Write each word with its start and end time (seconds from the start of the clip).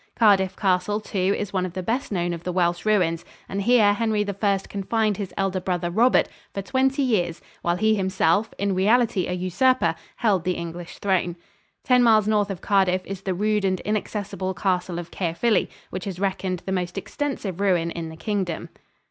Cardiff 0.15 0.55
Castle, 0.55 0.99
too, 0.99 1.35
is 1.37 1.53
one 1.53 1.63
of 1.63 1.73
the 1.73 1.83
best 1.83 2.11
known 2.11 2.33
of 2.33 2.43
the 2.43 2.51
Welsh 2.51 2.87
ruins, 2.87 3.23
and 3.47 3.61
here 3.61 3.93
Henry 3.93 4.25
I 4.27 4.59
confined 4.67 5.17
his 5.17 5.31
elder 5.37 5.59
brother 5.59 5.91
Robert 5.91 6.27
for 6.55 6.63
twenty 6.63 7.03
years 7.03 7.39
while 7.61 7.75
he 7.75 7.93
himself, 7.93 8.51
in 8.57 8.73
reality 8.73 9.27
a 9.27 9.33
usurper, 9.33 9.93
held 10.15 10.43
the 10.43 10.53
English 10.55 10.97
throne. 10.97 11.35
Ten 11.83 12.01
miles 12.01 12.27
north 12.27 12.49
of 12.49 12.61
Cardiff 12.61 13.03
is 13.05 13.21
the 13.21 13.35
rude 13.35 13.63
and 13.63 13.79
inaccessible 13.81 14.55
castle 14.55 14.97
of 14.97 15.11
Caerphilly, 15.11 15.69
which 15.91 16.07
is 16.07 16.19
reckoned 16.19 16.63
the 16.65 16.71
most 16.71 16.97
extensive 16.97 17.61
ruin 17.61 17.91
in 17.91 18.09
the 18.09 18.17
Kingdom. 18.17 18.69